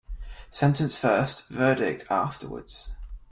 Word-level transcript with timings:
Sentence 0.49 0.97
first—verdict 0.97 2.07
afterwards. 2.09 2.93